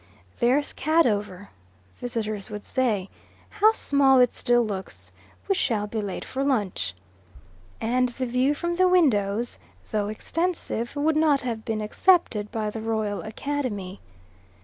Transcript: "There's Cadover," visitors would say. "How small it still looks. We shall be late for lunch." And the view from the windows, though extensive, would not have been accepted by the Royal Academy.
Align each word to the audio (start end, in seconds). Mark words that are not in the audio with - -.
"There's 0.39 0.73
Cadover," 0.73 1.49
visitors 1.97 2.49
would 2.49 2.63
say. 2.63 3.07
"How 3.49 3.71
small 3.73 4.19
it 4.19 4.33
still 4.33 4.65
looks. 4.65 5.11
We 5.47 5.53
shall 5.53 5.85
be 5.85 6.01
late 6.01 6.25
for 6.25 6.43
lunch." 6.43 6.95
And 7.79 8.09
the 8.09 8.25
view 8.25 8.55
from 8.55 8.77
the 8.77 8.87
windows, 8.87 9.59
though 9.91 10.07
extensive, 10.07 10.95
would 10.95 11.15
not 11.15 11.41
have 11.41 11.63
been 11.65 11.81
accepted 11.81 12.51
by 12.51 12.71
the 12.71 12.81
Royal 12.81 13.21
Academy. 13.21 13.99